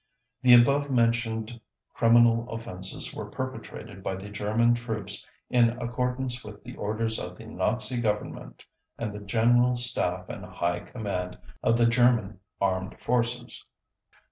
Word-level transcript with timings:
The 0.41 0.55
above 0.59 0.89
mentioned 0.89 1.61
criminal 1.93 2.49
offenses 2.49 3.13
were 3.13 3.29
perpetrated 3.29 4.01
by 4.01 4.15
the 4.15 4.29
German 4.31 4.73
troops 4.73 5.23
in 5.47 5.79
accordance 5.79 6.43
with 6.43 6.63
the 6.63 6.75
orders 6.75 7.19
of 7.19 7.37
the 7.37 7.45
Nazi 7.45 8.01
Government 8.01 8.65
and 8.97 9.13
the 9.13 9.21
General 9.23 9.75
Staff 9.75 10.27
and 10.27 10.43
High 10.43 10.79
Command 10.79 11.37
of 11.61 11.77
the 11.77 11.85
German 11.85 12.39
armed 12.59 12.99
forces. 12.99 13.63